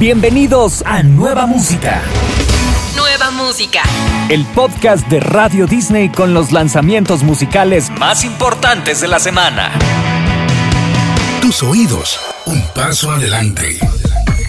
Bienvenidos 0.00 0.82
a 0.86 1.02
Nueva 1.02 1.44
Música. 1.44 2.00
Nueva 2.96 3.30
Música. 3.32 3.82
El 4.30 4.46
podcast 4.46 5.06
de 5.08 5.20
Radio 5.20 5.66
Disney 5.66 6.08
con 6.08 6.32
los 6.32 6.52
lanzamientos 6.52 7.22
musicales 7.22 7.90
más 7.90 8.24
importantes 8.24 9.02
de 9.02 9.08
la 9.08 9.18
semana. 9.18 9.72
Tus 11.42 11.62
oídos, 11.62 12.18
un 12.46 12.62
paso 12.74 13.12
adelante. 13.12 13.78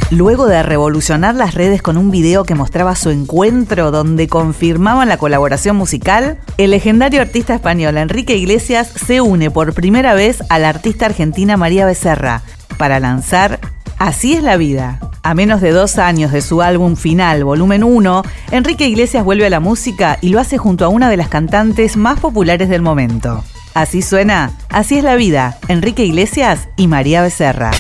Luego 0.10 0.48
de 0.48 0.64
revolucionar 0.64 1.36
las 1.36 1.54
redes 1.54 1.81
con 1.81 1.97
un 1.97 2.11
video 2.11 2.45
que 2.45 2.55
mostraba 2.55 2.95
su 2.95 3.09
encuentro 3.09 3.91
donde 3.91 4.29
confirmaban 4.29 5.09
la 5.09 5.18
colaboración 5.18 5.75
musical, 5.75 6.39
el 6.55 6.71
legendario 6.71 7.20
artista 7.20 7.54
español 7.54 7.97
Enrique 7.97 8.38
Iglesias 8.38 8.89
se 9.05 9.20
une 9.20 9.52
por 9.52 9.73
primera 9.73 10.13
vez 10.13 10.45
a 10.47 10.59
la 10.59 10.70
artista 10.70 11.07
argentina 11.07 11.57
María 11.57 11.86
Becerra 11.86 12.41
para 12.77 13.02
lanzar 13.02 13.59
Así 13.99 14.33
es 14.33 14.41
la 14.41 14.57
vida. 14.57 15.11
A 15.24 15.36
menos 15.36 15.62
de 15.62 15.72
dos 15.72 16.00
años 16.00 16.32
de 16.32 16.42
su 16.42 16.64
álbum 16.64 16.96
final, 16.96 17.43
volumen 17.43 17.84
1, 17.84 18.24
Enrique 18.52 18.88
Iglesias 18.88 19.24
vuelve 19.24 19.46
a 19.46 19.52
la 19.52 19.60
música 19.60 20.18
y 20.20 20.29
lo 20.29 20.39
hace 20.39 20.57
junto 20.57 20.84
a 20.84 20.88
una 20.88 21.10
de 21.10 21.18
las 21.18 21.28
cantantes 21.28 21.96
más 21.96 22.20
populares 22.20 22.70
del 22.70 22.82
momento. 22.82 23.43
Así 23.76 24.02
suena, 24.02 24.52
así 24.70 24.98
es 24.98 25.04
la 25.04 25.15
vida, 25.15 25.60
Enrique 25.68 26.04
Iglesias 26.04 26.70
y 26.76 26.88
María 26.88 27.21
Becerra. 27.21 27.71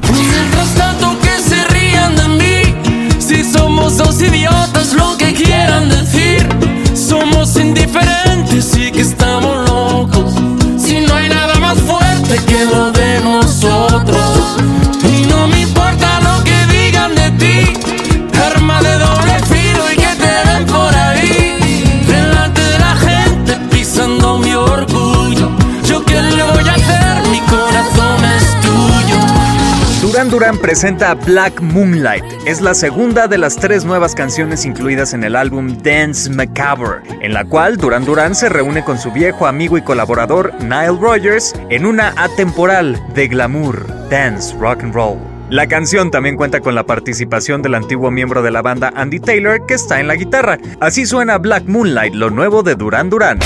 Duran 30.41 30.57
presenta 30.57 31.13
Black 31.13 31.61
Moonlight. 31.61 32.23
Es 32.47 32.61
la 32.61 32.73
segunda 32.73 33.27
de 33.27 33.37
las 33.37 33.57
tres 33.57 33.85
nuevas 33.85 34.15
canciones 34.15 34.65
incluidas 34.65 35.13
en 35.13 35.23
el 35.23 35.35
álbum 35.35 35.77
Dance 35.83 36.31
Macabre, 36.31 37.03
en 37.21 37.33
la 37.33 37.45
cual 37.45 37.77
Duran 37.77 38.05
Duran 38.05 38.33
se 38.33 38.49
reúne 38.49 38.83
con 38.83 38.97
su 38.97 39.11
viejo 39.11 39.45
amigo 39.45 39.77
y 39.77 39.83
colaborador 39.83 40.51
Nile 40.63 40.97
Rogers 40.99 41.53
en 41.69 41.85
una 41.85 42.15
atemporal 42.17 42.99
de 43.13 43.27
glamour, 43.27 43.85
dance, 44.09 44.55
rock 44.57 44.81
and 44.81 44.95
roll. 44.95 45.19
La 45.51 45.67
canción 45.67 46.09
también 46.09 46.37
cuenta 46.37 46.59
con 46.59 46.73
la 46.73 46.87
participación 46.87 47.61
del 47.61 47.75
antiguo 47.75 48.09
miembro 48.09 48.41
de 48.41 48.49
la 48.49 48.63
banda 48.63 48.91
Andy 48.95 49.19
Taylor 49.19 49.63
que 49.67 49.75
está 49.75 49.99
en 49.99 50.07
la 50.07 50.15
guitarra. 50.15 50.57
Así 50.79 51.05
suena 51.05 51.37
Black 51.37 51.65
Moonlight, 51.67 52.15
lo 52.15 52.31
nuevo 52.31 52.63
de 52.63 52.73
Duran 52.73 53.11
Duran. 53.11 53.37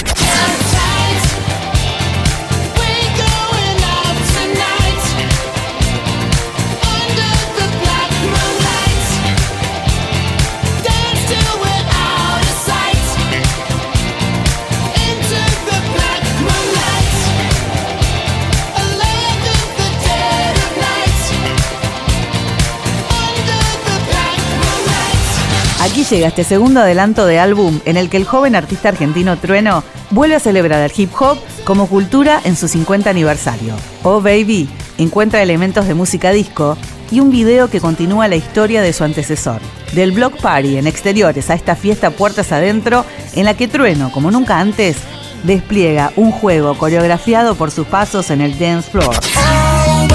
Llega 26.09 26.27
este 26.27 26.43
segundo 26.43 26.81
adelanto 26.81 27.25
de 27.25 27.39
álbum 27.39 27.79
en 27.85 27.97
el 27.97 28.09
que 28.09 28.17
el 28.17 28.25
joven 28.25 28.55
artista 28.55 28.89
argentino 28.89 29.37
Trueno 29.37 29.83
vuelve 30.11 30.35
a 30.35 30.39
celebrar 30.39 30.81
el 30.81 30.91
hip 30.95 31.11
hop 31.19 31.37
como 31.63 31.87
cultura 31.87 32.41
en 32.43 32.55
su 32.55 32.67
50 32.67 33.09
aniversario. 33.09 33.73
Oh 34.03 34.21
Baby 34.21 34.69
encuentra 34.97 35.41
elementos 35.41 35.87
de 35.87 35.93
música 35.93 36.31
disco 36.31 36.77
y 37.11 37.19
un 37.19 37.31
video 37.31 37.69
que 37.69 37.81
continúa 37.81 38.27
la 38.27 38.35
historia 38.35 38.81
de 38.81 38.93
su 38.93 39.03
antecesor. 39.03 39.61
Del 39.93 40.11
Block 40.11 40.39
Party 40.39 40.77
en 40.77 40.87
exteriores 40.87 41.49
a 41.49 41.53
esta 41.53 41.75
fiesta 41.75 42.11
puertas 42.11 42.51
adentro, 42.51 43.05
en 43.33 43.45
la 43.45 43.55
que 43.55 43.67
Trueno, 43.67 44.11
como 44.11 44.31
nunca 44.31 44.59
antes, 44.59 44.97
despliega 45.43 46.11
un 46.15 46.31
juego 46.31 46.77
coreografiado 46.77 47.55
por 47.55 47.71
sus 47.71 47.87
pasos 47.87 48.31
en 48.31 48.41
el 48.41 48.57
dance 48.57 48.89
floor. 48.89 49.15
Oh, 49.37 50.07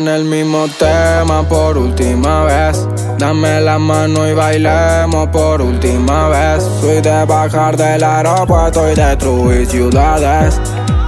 pongan 0.00 0.08
el 0.08 0.24
mismo 0.24 0.66
tema 0.78 1.46
por 1.46 1.76
última 1.76 2.44
vez. 2.44 2.86
Dame 3.18 3.60
la 3.60 3.78
mano 3.78 4.26
y 4.26 4.32
bailemos 4.32 5.28
por 5.28 5.60
última 5.60 6.28
vez. 6.28 6.64
Soy 6.80 7.00
de 7.00 7.24
bajar 7.24 7.76
del 7.76 8.02
aeropuerto 8.02 8.90
y 8.90 8.94
destruir 8.94 9.66
ciudades. 9.66 10.58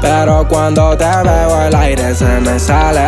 Pero 0.00 0.46
cuando 0.48 0.96
te 0.96 1.04
veo 1.04 1.62
el 1.66 1.74
aire 1.74 2.14
se 2.14 2.40
me 2.40 2.58
sale. 2.58 3.06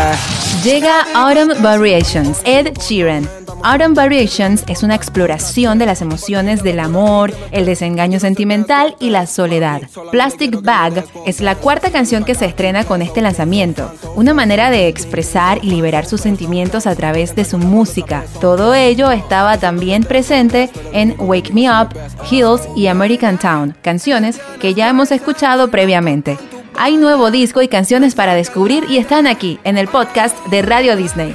Llega 0.63 1.05
Autumn 1.15 1.63
Variations, 1.63 2.41
Ed 2.45 2.73
Sheeran. 2.79 3.44
Autumn 3.67 3.95
Variations 3.95 4.63
es 4.69 4.83
una 4.83 4.95
exploración 4.95 5.79
de 5.79 5.87
las 5.87 6.03
emociones 6.03 6.63
del 6.63 6.79
amor, 6.81 7.33
el 7.51 7.65
desengaño 7.65 8.21
sentimental 8.21 8.95
y 9.01 9.09
la 9.09 9.27
soledad. 9.27 9.81
Plastic 10.11 10.61
Bag 10.61 11.03
es 11.25 11.41
la 11.41 11.55
cuarta 11.55 11.91
canción 11.91 12.25
que 12.25 12.35
se 12.35 12.45
estrena 12.45 12.85
con 12.85 13.01
este 13.01 13.23
lanzamiento, 13.23 13.91
una 14.17 14.35
manera 14.35 14.69
de 14.69 14.89
expresar 14.89 15.61
y 15.63 15.71
liberar 15.71 16.05
sus 16.05 16.21
sentimientos 16.21 16.87
a 16.87 16.95
través 16.95 17.35
de 17.35 17.47
su 17.47 17.57
música. 17.57 18.27
Todo 18.39 18.75
ello 18.75 19.11
estaba 19.11 19.57
también 19.57 20.03
presente 20.03 20.69
en 20.93 21.15
Wake 21.19 21.55
Me 21.55 21.71
Up, 21.71 21.89
Hills 22.31 22.69
y 22.77 22.89
American 22.89 23.39
Town, 23.39 23.75
canciones 23.81 24.43
que 24.61 24.75
ya 24.75 24.91
hemos 24.91 25.11
escuchado 25.11 25.71
previamente. 25.71 26.37
Hay 26.77 26.99
nuevo 26.99 27.31
disco 27.31 27.63
y 27.63 27.69
canciones 27.69 28.15
para 28.15 28.35
descubrir 28.35 28.85
y 28.91 28.99
están 28.99 29.27
aquí 29.27 29.59
en 29.65 29.79
el 29.79 29.89
podcast 29.89 30.37
de 30.49 30.61
Radio 30.61 30.97
Disney. 30.97 31.35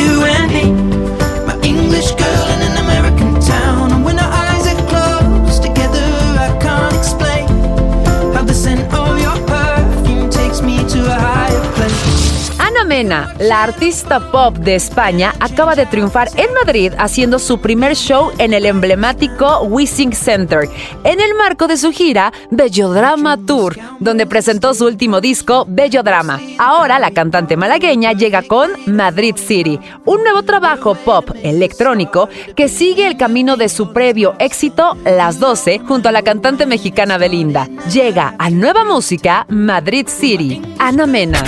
Mena, 12.91 13.33
la 13.39 13.63
artista 13.63 14.19
pop 14.31 14.57
de 14.57 14.75
España, 14.75 15.33
acaba 15.39 15.75
de 15.75 15.85
triunfar 15.85 16.27
en 16.35 16.53
Madrid 16.53 16.91
haciendo 16.97 17.39
su 17.39 17.61
primer 17.61 17.95
show 17.95 18.31
en 18.37 18.51
el 18.51 18.65
emblemático 18.65 19.61
Wissing 19.61 20.11
Center, 20.11 20.67
en 21.05 21.21
el 21.21 21.33
marco 21.35 21.67
de 21.67 21.77
su 21.77 21.93
gira 21.93 22.33
Bellodrama 22.49 23.37
Tour, 23.37 23.77
donde 24.01 24.25
presentó 24.25 24.73
su 24.73 24.87
último 24.87 25.21
disco 25.21 25.65
Bello 25.69 26.03
Drama. 26.03 26.41
Ahora 26.57 26.99
la 26.99 27.11
cantante 27.11 27.55
malagueña 27.55 28.11
llega 28.11 28.41
con 28.41 28.69
Madrid 28.87 29.37
City, 29.37 29.79
un 30.03 30.21
nuevo 30.23 30.43
trabajo 30.43 30.93
pop 30.95 31.29
electrónico 31.43 32.27
que 32.57 32.67
sigue 32.67 33.07
el 33.07 33.15
camino 33.15 33.55
de 33.55 33.69
su 33.69 33.93
previo 33.93 34.35
éxito 34.37 34.97
Las 35.05 35.39
12 35.39 35.79
junto 35.79 36.09
a 36.09 36.11
la 36.11 36.23
cantante 36.23 36.65
mexicana 36.65 37.17
Belinda. 37.17 37.69
Llega 37.89 38.35
a 38.37 38.49
nueva 38.49 38.83
música 38.83 39.45
Madrid 39.47 40.09
City. 40.09 40.61
Ana 40.77 41.05
Mena. 41.05 41.41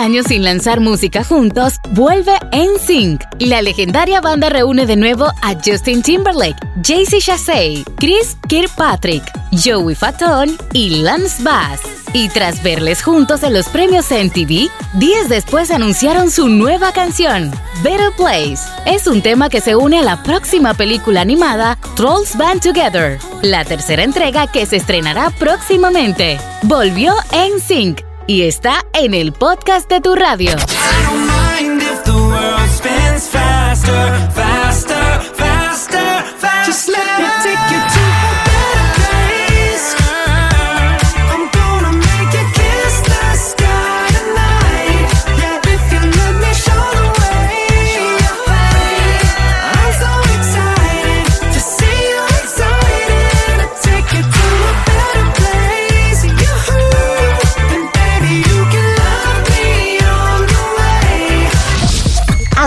Años 0.00 0.26
sin 0.28 0.42
lanzar 0.42 0.80
música 0.80 1.22
juntos, 1.22 1.74
vuelve 1.90 2.32
NSYNC. 2.52 3.22
La 3.40 3.60
legendaria 3.60 4.20
banda 4.20 4.48
reúne 4.48 4.86
de 4.86 4.96
nuevo 4.96 5.26
a 5.26 5.54
Justin 5.64 6.02
Timberlake, 6.02 6.56
Jay-Z 6.82 7.18
Chasey, 7.20 7.84
Chris 7.96 8.36
Kirkpatrick, 8.48 9.22
Joey 9.52 9.94
Fatone 9.94 10.54
y 10.72 11.02
Lance 11.02 11.42
Bass. 11.42 11.80
Y 12.12 12.28
tras 12.30 12.62
verles 12.62 13.02
juntos 13.02 13.42
en 13.42 13.52
los 13.52 13.68
premios 13.68 14.06
MTV, 14.10 14.68
días 14.94 15.28
después 15.28 15.70
anunciaron 15.70 16.30
su 16.30 16.48
nueva 16.48 16.92
canción, 16.92 17.52
Better 17.82 18.10
Place. 18.16 18.62
Es 18.86 19.06
un 19.06 19.22
tema 19.22 19.48
que 19.48 19.60
se 19.60 19.76
une 19.76 19.98
a 19.98 20.02
la 20.02 20.22
próxima 20.22 20.74
película 20.74 21.20
animada 21.20 21.78
Trolls 21.94 22.36
Band 22.36 22.62
Together, 22.62 23.18
la 23.42 23.64
tercera 23.64 24.02
entrega 24.02 24.46
que 24.46 24.66
se 24.66 24.76
estrenará 24.76 25.30
próximamente. 25.30 26.38
Volvió 26.62 27.14
en 27.32 27.60
Sync 27.60 28.09
y 28.26 28.42
está 28.42 28.84
en 28.92 29.14
el 29.14 29.32
podcast 29.32 29.88
de 29.88 30.00
tu 30.00 30.14
radio. 30.14 30.50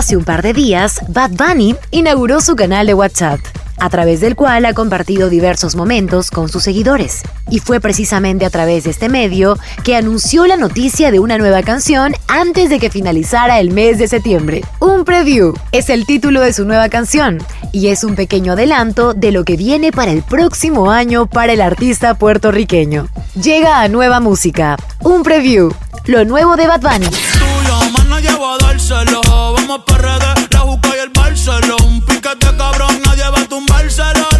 Hace 0.04 0.18
un 0.18 0.24
par 0.24 0.42
de 0.42 0.52
días, 0.52 1.00
Bad 1.08 1.30
Bunny 1.30 1.74
inauguró 1.90 2.42
su 2.42 2.56
canal 2.56 2.86
de 2.86 2.92
WhatsApp, 2.92 3.40
a 3.84 3.90
través 3.90 4.20
del 4.20 4.34
cual 4.34 4.64
ha 4.64 4.72
compartido 4.72 5.28
diversos 5.28 5.76
momentos 5.76 6.30
con 6.30 6.48
sus 6.48 6.62
seguidores. 6.62 7.20
Y 7.50 7.58
fue 7.58 7.80
precisamente 7.80 8.46
a 8.46 8.50
través 8.50 8.84
de 8.84 8.90
este 8.90 9.10
medio 9.10 9.58
que 9.84 9.94
anunció 9.94 10.46
la 10.46 10.56
noticia 10.56 11.10
de 11.10 11.20
una 11.20 11.36
nueva 11.36 11.62
canción 11.62 12.14
antes 12.26 12.70
de 12.70 12.78
que 12.78 12.88
finalizara 12.88 13.60
el 13.60 13.72
mes 13.72 13.98
de 13.98 14.08
septiembre. 14.08 14.62
Un 14.80 15.04
preview 15.04 15.52
es 15.70 15.90
el 15.90 16.06
título 16.06 16.40
de 16.40 16.54
su 16.54 16.64
nueva 16.64 16.88
canción 16.88 17.44
y 17.72 17.88
es 17.88 18.04
un 18.04 18.14
pequeño 18.14 18.54
adelanto 18.54 19.12
de 19.12 19.32
lo 19.32 19.44
que 19.44 19.58
viene 19.58 19.92
para 19.92 20.12
el 20.12 20.22
próximo 20.22 20.90
año 20.90 21.26
para 21.26 21.52
el 21.52 21.60
artista 21.60 22.14
puertorriqueño. 22.14 23.08
Llega 23.34 23.82
a 23.82 23.88
nueva 23.88 24.18
música, 24.18 24.78
un 25.02 25.22
preview, 25.22 25.74
lo 26.06 26.24
nuevo 26.24 26.56
de 26.56 26.66
Bad 26.66 26.80
Bunny. 26.80 27.08
Tuyo, 31.14 31.22
más 31.22 31.38
no 31.38 31.54
llevo 31.54 31.54
a 31.54 31.54
dárselo. 31.54 31.54
Vamos 31.54 31.54
pa' 31.54 31.54
redes, 31.54 31.54
la 31.54 31.54
juca 31.54 31.62
y 31.64 31.68
el 31.68 31.74
Barceló. 31.74 31.76
Un 31.86 32.00
piquete 32.02 32.56
cabrón, 32.56 33.00
nadie 33.04 33.28
va 33.30 33.40
a 33.40 33.48
tumbárselo. 33.48 34.33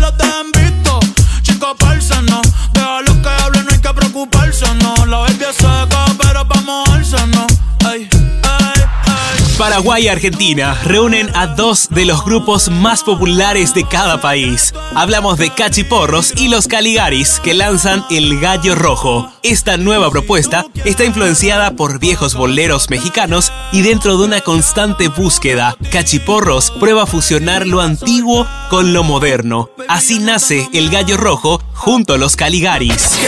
Paraguay 9.75 10.05
y 10.05 10.09
Argentina 10.09 10.79
reúnen 10.85 11.29
a 11.35 11.49
dos 11.49 11.89
de 11.91 12.05
los 12.05 12.25
grupos 12.25 12.69
más 12.69 13.03
populares 13.03 13.75
de 13.75 13.83
cada 13.83 14.21
país. 14.21 14.73
Hablamos 14.95 15.37
de 15.37 15.51
Cachiporros 15.51 16.33
y 16.37 16.47
los 16.47 16.69
Caligaris 16.69 17.41
que 17.41 17.55
lanzan 17.55 18.05
El 18.09 18.39
Gallo 18.39 18.77
Rojo. 18.77 19.29
Esta 19.43 19.77
nueva 19.77 20.13
propuesta 20.13 20.65
está 20.85 21.05
influenciada 21.05 21.73
por 21.73 21.99
viejos 21.99 22.37
boleros 22.37 22.89
mexicanos 22.89 23.51
y 23.73 23.83
dentro 23.83 24.17
de 24.17 24.25
una 24.27 24.41
constante 24.43 25.09
búsqueda, 25.09 25.77
Cachiporros 25.91 26.71
prueba 26.71 27.05
fusionar 27.05 27.67
lo 27.67 27.81
antiguo 27.81 28.47
con 28.71 28.93
lo 28.93 29.03
moderno. 29.03 29.71
Así 29.89 30.21
nace 30.21 30.69
El 30.73 30.89
Gallo 30.89 31.17
Rojo 31.17 31.61
junto 31.75 32.15
a 32.15 32.19
los 32.19 32.37
Caligaris. 32.37 33.19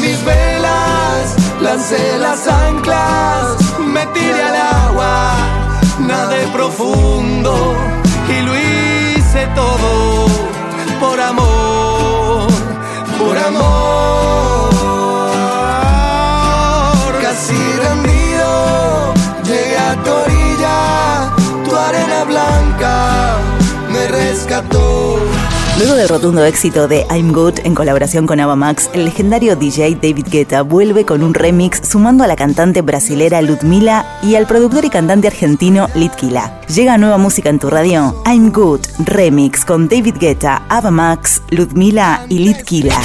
Mis 0.00 0.24
velas, 0.24 1.36
lancé 1.60 2.18
las 2.18 2.48
anclas, 2.48 3.78
me 3.78 4.06
tiré 4.06 4.42
al 4.42 4.56
agua, 4.56 5.49
nadé 6.00 6.46
profundo 6.48 7.74
y 8.28 8.42
lo 8.42 8.52
hice 8.56 9.46
todo 9.54 10.26
por 11.00 11.20
amor, 11.20 12.48
por 13.18 13.38
amor. 13.38 14.70
Casi 17.22 17.54
rendido, 17.84 19.14
llegué 19.44 19.78
a 19.78 19.96
tu 20.02 20.10
orilla, 20.10 21.34
tu 21.64 21.76
arena 21.76 22.24
blanca 22.24 23.38
me 23.92 24.08
rescató. 24.08 25.19
Luego 25.80 25.94
del 25.94 26.10
rotundo 26.10 26.44
éxito 26.44 26.88
de 26.88 27.06
I'm 27.10 27.32
Good 27.32 27.60
en 27.64 27.74
colaboración 27.74 28.26
con 28.26 28.38
Ava 28.38 28.54
Max, 28.54 28.90
el 28.92 29.06
legendario 29.06 29.56
DJ 29.56 29.94
David 29.94 30.26
Guetta 30.30 30.60
vuelve 30.60 31.06
con 31.06 31.22
un 31.22 31.32
remix 31.32 31.80
sumando 31.88 32.22
a 32.22 32.26
la 32.26 32.36
cantante 32.36 32.82
brasilera 32.82 33.40
Ludmila 33.40 34.04
y 34.22 34.34
al 34.34 34.46
productor 34.46 34.84
y 34.84 34.90
cantante 34.90 35.28
argentino 35.28 35.88
Litkila. 35.94 36.60
Llega 36.68 36.98
nueva 36.98 37.16
música 37.16 37.48
en 37.48 37.58
tu 37.58 37.70
radio, 37.70 38.22
I'm 38.26 38.52
Good 38.52 38.80
remix 39.06 39.64
con 39.64 39.88
David 39.88 40.16
Guetta, 40.20 40.66
Ava 40.68 40.90
Max, 40.90 41.40
Ludmila 41.48 42.26
y 42.28 42.40
Litkila. 42.40 43.00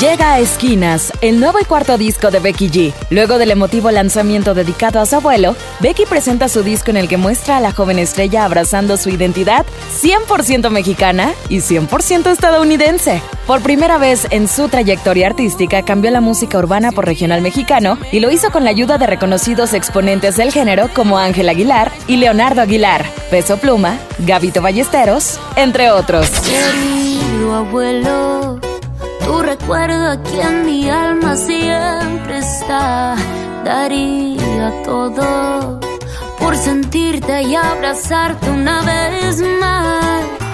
Llega 0.00 0.34
a 0.34 0.40
Esquinas, 0.40 1.10
el 1.22 1.40
nuevo 1.40 1.58
y 1.58 1.64
cuarto 1.64 1.96
disco 1.96 2.30
de 2.30 2.38
Becky 2.38 2.68
G. 2.68 2.92
Luego 3.08 3.38
del 3.38 3.50
emotivo 3.50 3.90
lanzamiento 3.90 4.52
dedicado 4.52 5.00
a 5.00 5.06
su 5.06 5.16
abuelo, 5.16 5.56
Becky 5.80 6.04
presenta 6.04 6.50
su 6.50 6.62
disco 6.62 6.90
en 6.90 6.98
el 6.98 7.08
que 7.08 7.16
muestra 7.16 7.56
a 7.56 7.60
la 7.60 7.72
joven 7.72 7.98
estrella 7.98 8.44
abrazando 8.44 8.98
su 8.98 9.08
identidad 9.08 9.64
100% 10.02 10.68
mexicana 10.68 11.32
y 11.48 11.60
100% 11.60 12.30
estadounidense. 12.30 13.22
Por 13.46 13.62
primera 13.62 13.96
vez 13.96 14.26
en 14.30 14.48
su 14.48 14.68
trayectoria 14.68 15.28
artística 15.28 15.82
cambió 15.82 16.10
la 16.10 16.20
música 16.20 16.58
urbana 16.58 16.92
por 16.92 17.06
regional 17.06 17.40
mexicano 17.40 17.96
y 18.12 18.20
lo 18.20 18.30
hizo 18.30 18.50
con 18.50 18.64
la 18.64 18.70
ayuda 18.70 18.98
de 18.98 19.06
reconocidos 19.06 19.72
exponentes 19.72 20.36
del 20.36 20.52
género 20.52 20.90
como 20.94 21.16
Ángel 21.16 21.48
Aguilar 21.48 21.90
y 22.06 22.18
Leonardo 22.18 22.60
Aguilar, 22.60 23.06
Peso 23.30 23.56
Pluma, 23.56 23.98
Gavito 24.18 24.60
Ballesteros, 24.60 25.40
entre 25.56 25.90
otros. 25.90 26.30
Abuelo, 27.54 28.60
tu 29.26 29.42
recuerdo 29.42 30.10
aquí 30.12 30.38
en 30.40 30.64
mi 30.64 30.88
alma 30.88 31.36
siempre 31.36 32.38
está. 32.38 33.16
Daría 33.64 34.72
todo 34.84 35.80
por 36.38 36.56
sentirte 36.56 37.42
y 37.42 37.56
abrazarte 37.56 38.48
una 38.50 38.80
vez 38.82 39.42
más. 39.60 40.45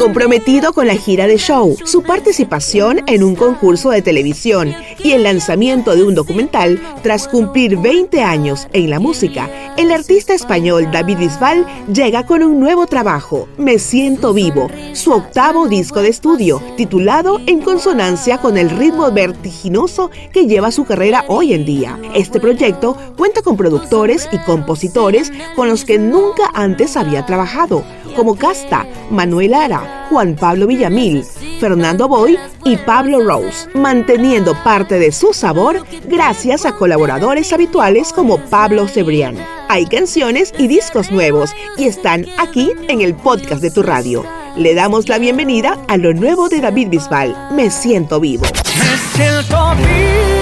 Comprometido 0.00 0.72
con 0.72 0.86
la 0.86 0.94
gira 0.94 1.26
de 1.26 1.36
show, 1.36 1.76
su 1.84 2.02
participación 2.02 3.02
en 3.06 3.22
un 3.22 3.36
concurso 3.36 3.90
de 3.90 4.00
televisión 4.00 4.74
y 5.04 5.12
el 5.12 5.24
lanzamiento 5.24 5.94
de 5.94 6.04
un 6.04 6.14
documental, 6.14 6.80
tras 7.02 7.28
cumplir 7.28 7.76
20 7.76 8.22
años 8.22 8.66
en 8.72 8.88
la 8.88 8.98
música, 8.98 9.50
el 9.76 9.92
artista 9.92 10.32
español 10.32 10.88
David 10.90 11.18
Bisbal 11.18 11.66
llega 11.92 12.24
con 12.24 12.42
un 12.42 12.58
nuevo 12.60 12.86
trabajo, 12.86 13.46
Me 13.58 13.78
Siento 13.78 14.32
Vivo, 14.32 14.68
su 14.94 15.12
octavo 15.12 15.68
disco 15.68 16.00
de 16.00 16.08
estudio, 16.08 16.62
titulado 16.78 17.38
en 17.46 17.60
consonancia 17.60 18.38
con 18.38 18.56
el 18.56 18.70
ritmo 18.70 19.10
vertiginoso 19.10 20.10
que 20.32 20.46
lleva 20.46 20.70
su 20.70 20.86
carrera 20.86 21.26
hoy 21.28 21.52
en 21.52 21.66
día. 21.66 21.98
Este 22.14 22.40
proyecto 22.40 22.96
cuenta 23.18 23.42
con 23.42 23.58
productores 23.58 24.30
y 24.32 24.38
compositores 24.38 25.30
con 25.56 25.68
los 25.68 25.84
que 25.84 25.98
nunca 25.98 26.44
antes 26.54 26.96
había 26.96 27.26
trabajado, 27.26 27.84
como 28.16 28.36
Casta, 28.36 28.86
Manuel 29.10 29.54
Ara, 29.54 29.89
Juan 30.08 30.34
Pablo 30.34 30.66
Villamil, 30.66 31.24
Fernando 31.60 32.08
Boy 32.08 32.38
y 32.64 32.76
Pablo 32.78 33.20
Rose, 33.20 33.68
manteniendo 33.74 34.54
parte 34.64 34.98
de 34.98 35.12
su 35.12 35.32
sabor 35.32 35.84
gracias 36.04 36.66
a 36.66 36.74
colaboradores 36.74 37.52
habituales 37.52 38.12
como 38.12 38.38
Pablo 38.38 38.88
Cebrián. 38.88 39.36
Hay 39.68 39.86
canciones 39.86 40.52
y 40.58 40.66
discos 40.66 41.10
nuevos 41.10 41.52
y 41.76 41.84
están 41.84 42.26
aquí 42.38 42.72
en 42.88 43.00
el 43.00 43.14
podcast 43.14 43.62
de 43.62 43.70
tu 43.70 43.82
radio. 43.82 44.24
Le 44.56 44.74
damos 44.74 45.08
la 45.08 45.18
bienvenida 45.18 45.78
a 45.86 45.96
lo 45.96 46.12
nuevo 46.12 46.48
de 46.48 46.60
David 46.60 46.88
Bisbal, 46.88 47.36
Me 47.52 47.70
Siento 47.70 48.18
Vivo. 48.18 48.44
Me 48.44 48.96
siento 49.16 49.74
vivo. 49.76 50.39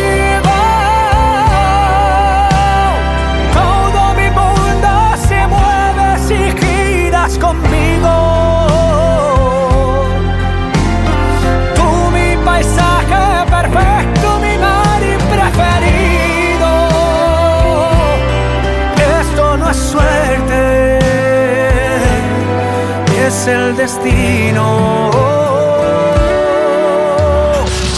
Destino. 23.79 25.11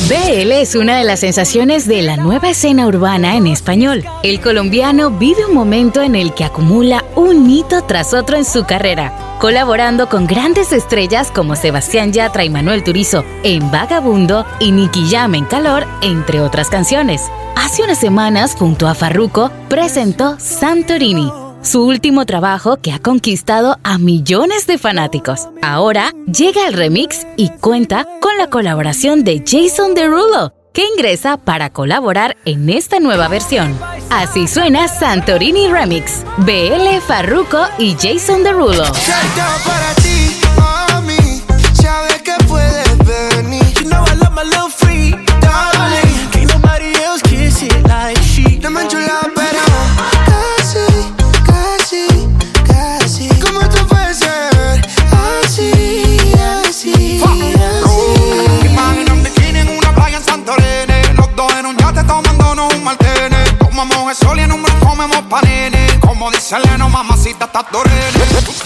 BL 0.09 0.53
es 0.53 0.75
una 0.75 0.99
de 0.99 1.05
las 1.05 1.21
sensaciones 1.21 1.87
de 1.89 2.03
la 2.03 2.17
nueva 2.17 2.51
escena 2.51 2.87
urbana 2.87 3.37
en 3.37 3.47
español. 3.47 4.05
El 4.23 4.41
colombiano 4.41 5.11
vive 5.11 5.47
un 5.47 5.55
momento 5.55 6.03
en 6.03 6.15
el 6.17 6.35
que 6.35 6.45
acumula 6.45 7.05
un 7.17 7.49
hito 7.49 7.83
tras 7.85 8.13
otro 8.13 8.37
en 8.37 8.45
su 8.45 8.65
carrera, 8.65 9.37
colaborando 9.41 10.09
con 10.09 10.27
grandes 10.27 10.73
estrellas 10.73 11.31
como 11.31 11.57
Sebastián 11.57 12.13
Yatra 12.13 12.45
y 12.45 12.51
Manuel 12.51 12.85
Turizo 12.85 13.25
en 13.43 13.71
Vagabundo 13.71 14.45
y 14.59 14.73
Nicky 14.73 15.09
Jam 15.09 15.35
en 15.35 15.47
Calor, 15.47 15.87
entre 16.03 16.43
otras 16.43 16.69
canciones. 16.69 17.23
Hace 17.57 17.85
unas 17.85 17.99
semanas, 17.99 18.55
junto 18.59 18.87
a 18.87 18.95
Farruko, 18.95 19.51
presentó 19.69 20.39
Santorini, 20.39 21.31
su 21.63 21.85
último 21.85 22.27
trabajo 22.27 22.79
que 22.79 22.93
ha 22.93 22.99
conquistado 22.99 23.79
a 23.83 23.99
millones 23.99 24.67
de 24.67 24.79
fanáticos. 24.79 25.49
Ahora 25.63 26.13
llega 26.27 26.67
el 26.67 26.75
remix 26.75 27.27
y 27.37 27.51
cuenta 27.51 28.07
con 28.21 28.37
la 28.39 28.49
colaboración 28.49 29.25
de 29.25 29.43
Jason 29.47 29.95
Derulo, 29.95 30.55
que 30.73 30.87
ingresa 30.87 31.37
para 31.37 31.71
colaborar 31.71 32.37
en 32.45 32.71
esta 32.71 33.01
nueva 33.01 33.29
versión. 33.29 33.79
Así 34.11 34.49
suena 34.49 34.89
Santorini 34.89 35.69
Remix, 35.69 36.25
BL 36.39 37.01
Farruko 37.07 37.61
y 37.79 37.95
Jason 38.01 38.43
Derulo. 38.43 38.85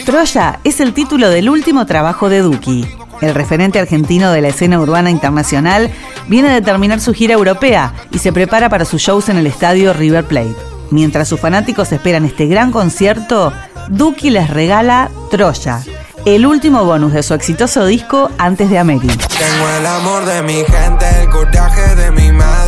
Troya 0.06 0.58
es 0.64 0.80
el 0.80 0.94
título 0.94 1.28
del 1.28 1.50
último 1.50 1.84
trabajo 1.84 2.30
de 2.30 2.40
Duki. 2.40 2.86
El 3.20 3.34
referente 3.34 3.78
argentino 3.78 4.32
de 4.32 4.40
la 4.40 4.48
escena 4.48 4.80
urbana 4.80 5.10
internacional 5.10 5.92
viene 6.26 6.48
de 6.48 6.62
terminar 6.62 7.00
su 7.00 7.12
gira 7.12 7.34
europea 7.34 7.92
y 8.10 8.20
se 8.20 8.32
prepara 8.32 8.70
para 8.70 8.86
sus 8.86 9.02
shows 9.02 9.28
en 9.28 9.36
el 9.36 9.46
estadio 9.46 9.92
River 9.92 10.24
Plate. 10.24 10.56
Mientras 10.90 11.28
sus 11.28 11.38
fanáticos 11.38 11.92
esperan 11.92 12.24
este 12.24 12.46
gran 12.46 12.72
concierto, 12.72 13.52
Duki 13.88 14.30
les 14.30 14.48
regala 14.48 15.10
Troya, 15.30 15.82
el 16.24 16.46
último 16.46 16.86
bonus 16.86 17.12
de 17.12 17.22
su 17.22 17.34
exitoso 17.34 17.84
disco 17.84 18.30
antes 18.38 18.70
de 18.70 18.78
Ameri. 18.78 19.08
Tengo 19.08 19.68
el 19.78 19.84
amor 19.84 20.24
de 20.24 20.42
mi 20.42 20.64
gente, 20.64 21.20
el 21.20 21.28
coraje 21.28 21.94
de 21.96 22.10
mi 22.12 22.32
madre, 22.32 22.63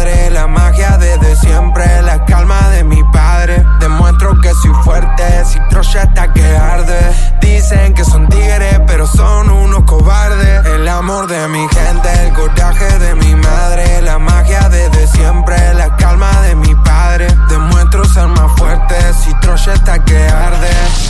magia 0.77 0.99
desde 0.99 1.37
siempre, 1.37 1.85
la 2.03 2.25
calma 2.25 2.69
de 2.71 2.85
mi 2.85 3.03
padre. 3.05 3.65
Demuestro 3.81 4.39
que 4.41 4.53
soy 4.55 4.73
fuerte, 4.85 5.45
si 5.45 5.59
Troya 5.69 6.03
está 6.03 6.33
que 6.33 6.57
arde. 6.57 6.99
Dicen 7.41 7.95
que 7.95 8.05
son 8.05 8.29
tigres, 8.29 8.81
pero 8.87 9.07
son 9.07 9.51
unos 9.51 9.85
cobardes. 9.85 10.67
El 10.67 10.89
amor 10.89 11.27
de 11.27 11.49
mi 11.49 11.67
gente, 11.69 12.09
el 12.27 12.33
coraje 12.33 12.99
de 12.99 13.15
mi 13.15 13.35
madre, 13.35 14.03
la 14.03 14.19
magia 14.19 14.36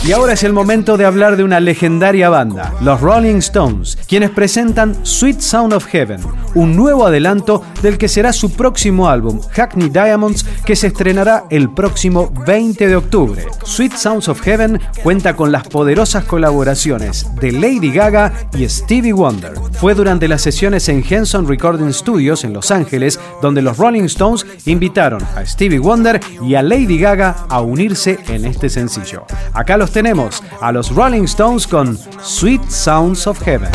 Y 0.07 0.13
ahora 0.13 0.31
es 0.31 0.43
el 0.43 0.53
momento 0.53 0.95
de 0.95 1.03
hablar 1.03 1.35
de 1.35 1.43
una 1.43 1.59
legendaria 1.59 2.29
banda, 2.29 2.73
los 2.79 3.01
Rolling 3.01 3.39
Stones, 3.39 3.97
quienes 4.07 4.29
presentan 4.29 4.95
Sweet 5.05 5.41
Sound 5.41 5.73
of 5.73 5.85
Heaven, 5.87 6.21
un 6.55 6.77
nuevo 6.77 7.05
adelanto 7.05 7.61
del 7.81 7.97
que 7.97 8.07
será 8.07 8.31
su 8.31 8.53
próximo 8.53 9.09
álbum, 9.09 9.41
Hackney 9.51 9.89
Diamonds, 9.89 10.45
que 10.63 10.77
se 10.77 10.87
estrenará 10.87 11.43
el 11.49 11.69
próximo 11.73 12.31
20 12.45 12.87
de 12.87 12.95
octubre. 12.95 13.47
Sweet 13.65 13.95
Sounds 13.97 14.29
of 14.29 14.39
Heaven 14.39 14.79
cuenta 15.03 15.35
con 15.35 15.51
las 15.51 15.67
poderosas 15.67 16.23
colaboraciones 16.23 17.27
de 17.41 17.51
Lady 17.51 17.91
Gaga 17.91 18.31
y 18.57 18.65
Stevie 18.69 19.11
Wonder. 19.11 19.55
Fue 19.73 19.93
durante 19.93 20.29
las 20.29 20.41
sesiones 20.41 20.87
en 20.87 21.03
Henson 21.05 21.45
Recording 21.49 21.91
Studios 21.91 22.45
en 22.45 22.53
Los 22.53 22.71
Ángeles 22.71 23.19
donde 23.41 23.61
los 23.61 23.75
Rolling 23.75 24.03
Stones 24.03 24.45
invitaron 24.67 25.21
a 25.35 25.45
Stevie 25.45 25.79
Wonder 25.79 26.21
y 26.41 26.55
a 26.55 26.63
Lady 26.63 26.97
Gaga 26.97 27.45
a 27.49 27.59
unirse 27.59 28.19
en 28.29 28.45
este 28.45 28.69
sencillo. 28.69 29.25
Acá 29.51 29.75
los 29.75 29.96
tenemos, 29.97 30.43
a 30.61 30.71
los 30.71 30.93
Rolling 30.93 31.23
Stones 31.23 31.65
con 31.65 31.97
Sweet 32.21 32.69
Sounds 32.69 33.25
of 33.25 33.41
Heaven. 33.41 33.71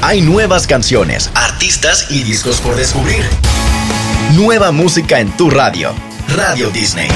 Hay 0.00 0.20
nuevas 0.20 0.68
canciones, 0.68 1.28
artistas 1.34 2.06
y 2.10 2.22
discos 2.22 2.60
por 2.60 2.76
descubrir. 2.76 3.24
Nueva 4.34 4.72
música 4.72 5.20
en 5.20 5.30
tu 5.36 5.50
radio. 5.50 5.94
Radio 6.28 6.70
Disney. 6.70 7.08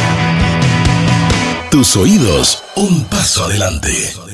Tus 1.70 1.96
oídos, 1.96 2.62
un 2.74 3.04
paso 3.04 3.44
adelante. 3.46 4.25